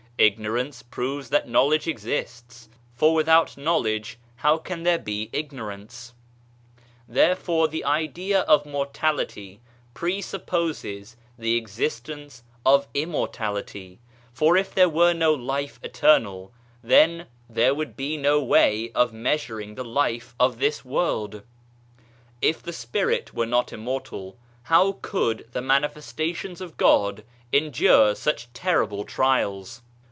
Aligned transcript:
Ignorance 0.17 0.83
proves 0.83 1.29
that 1.29 1.49
knowledge 1.49 1.87
exists, 1.87 2.69
for 2.93 3.15
without 3.15 3.57
knowledge 3.57 4.19
how 4.35 4.59
could 4.59 4.83
there 4.83 4.99
be 4.99 5.31
ignorance? 5.33 6.13
Therefore 7.07 7.67
the 7.67 7.83
idea 7.83 8.41
of 8.41 8.63
mortality 8.63 9.61
presupposes 9.95 11.17
the 11.39 11.57
existence 11.57 12.43
of 12.63 12.87
immortality 12.93 13.97
for 14.31 14.55
if 14.57 14.75
there 14.75 14.87
were 14.89 15.13
no 15.15 15.33
Life 15.33 15.79
Eternal, 15.81 16.53
there 16.83 17.25
would 17.73 17.97
be 17.97 18.15
no 18.15 18.43
way 18.43 18.91
of 18.91 19.11
measuring 19.11 19.73
the 19.73 19.83
life 19.83 20.35
of 20.39 20.59
this 20.59 20.85
world 20.85 21.37
I 21.37 21.41
If 22.43 22.61
the 22.61 22.73
Spirit 22.73 23.33
were 23.33 23.47
not 23.47 23.73
immortal, 23.73 24.37
how 24.65 24.99
could 25.01 25.47
the 25.51 25.63
Mani 25.63 25.87
festations 25.87 26.61
of 26.61 26.77
God 26.77 27.23
endure 27.51 28.13
such 28.13 28.53
terrible 28.53 29.03
trials 29.03 29.81